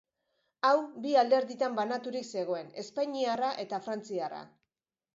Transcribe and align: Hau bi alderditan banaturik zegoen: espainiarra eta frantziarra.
Hau 0.69 0.79
bi 1.03 1.11
alderditan 1.23 1.77
banaturik 1.81 2.31
zegoen: 2.39 2.75
espainiarra 2.85 3.55
eta 3.69 3.85
frantziarra. 3.89 4.45